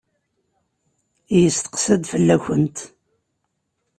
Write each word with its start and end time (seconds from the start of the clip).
Yesteqsa-d 1.39 2.03
fell-akent. 2.11 2.77